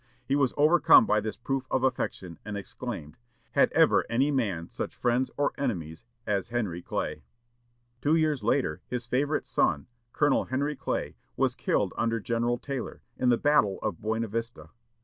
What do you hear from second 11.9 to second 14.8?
under General Taylor, in the battle of Buena Vista.